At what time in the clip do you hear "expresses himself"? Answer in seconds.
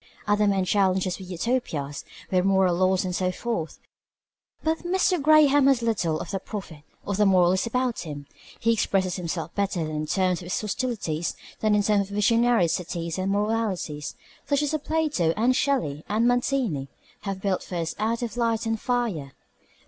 8.73-9.53